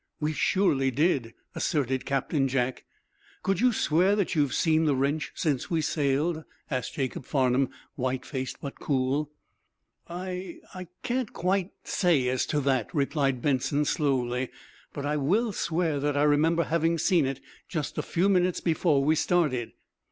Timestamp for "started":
19.13-19.73